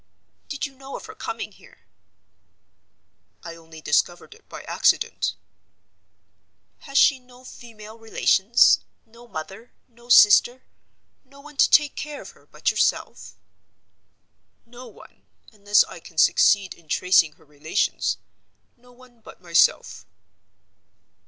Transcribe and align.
"Did 0.47 0.65
you 0.65 0.73
know 0.73 0.95
of 0.97 1.05
her 1.05 1.13
coming 1.13 1.51
here?" 1.51 1.81
"I 3.43 3.55
only 3.55 3.81
discovered 3.81 4.33
it 4.33 4.49
by 4.49 4.63
accident." 4.63 5.35
"Has 6.79 6.97
she 6.97 7.19
no 7.19 7.45
female 7.45 7.99
relations? 7.99 8.79
No 9.05 9.27
mother? 9.27 9.73
no 9.87 10.09
sister? 10.09 10.63
no 11.23 11.39
one 11.39 11.57
to 11.57 11.69
take 11.69 11.95
care 11.95 12.19
of 12.23 12.31
her 12.31 12.47
but 12.47 12.71
yourself?" 12.71 13.35
"No 14.65 14.87
one—unless 14.87 15.83
I 15.83 15.99
can 15.99 16.17
succeed 16.17 16.73
in 16.73 16.87
tracing 16.87 17.33
her 17.33 17.45
relations. 17.45 18.17
No 18.75 18.91
one 18.91 19.19
but 19.21 19.39
myself." 19.39 20.07